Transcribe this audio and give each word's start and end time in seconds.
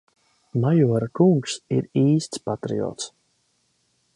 Majora 0.61 1.09
kungs 1.19 1.57
ir 1.77 1.85
īsts 2.05 2.41
patriots. 2.49 3.13